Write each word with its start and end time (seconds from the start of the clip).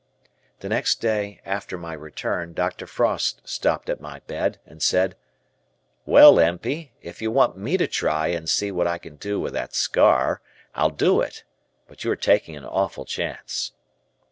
The 0.61 0.69
next 0.69 0.99
day 0.99 1.41
after 1.45 1.77
my 1.77 1.93
return, 1.93 2.53
Dr. 2.53 2.87
Frost 2.87 3.39
stopped 3.47 3.87
at 3.87 4.01
my 4.01 4.19
bed 4.21 4.59
and 4.65 4.81
said: 4.81 5.15
"Well, 6.07 6.39
Empey, 6.39 6.93
if 7.03 7.21
you 7.21 7.29
want 7.29 7.55
me 7.55 7.77
to 7.77 7.85
try 7.85 8.29
and 8.29 8.49
see 8.49 8.71
what 8.71 8.87
I 8.87 8.97
can 8.97 9.17
do 9.17 9.39
with 9.39 9.53
that 9.53 9.75
scar, 9.75 10.41
I'll 10.73 10.89
do 10.89 11.21
it, 11.21 11.43
but 11.87 12.03
you 12.03 12.09
are 12.09 12.15
taking 12.15 12.55
an 12.55 12.65
awful 12.65 13.05
chance." 13.05 13.73